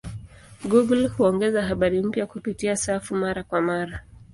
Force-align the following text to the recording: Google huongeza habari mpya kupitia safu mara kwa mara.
Google 0.71 1.07
huongeza 1.07 1.61
habari 1.61 2.01
mpya 2.03 2.25
kupitia 2.27 2.75
safu 2.75 3.15
mara 3.15 3.43
kwa 3.43 3.61
mara. 3.61 4.03